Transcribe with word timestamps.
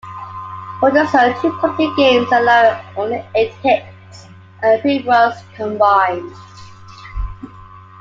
Walters 0.81 1.11
hurled 1.11 1.35
two 1.43 1.55
complete 1.59 1.95
games, 1.95 2.27
allowing 2.31 2.81
only 2.97 3.23
eight 3.35 3.53
hits 3.61 4.25
and 4.63 4.81
three 4.81 5.03
runs 5.03 5.35
combined. 5.53 6.33